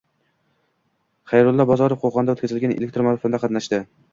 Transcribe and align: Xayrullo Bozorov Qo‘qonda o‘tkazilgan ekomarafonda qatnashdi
Xayrullo 1.33 1.67
Bozorov 1.73 2.01
Qo‘qonda 2.07 2.35
o‘tkazilgan 2.37 2.75
ekomarafonda 2.89 3.45
qatnashdi 3.45 3.83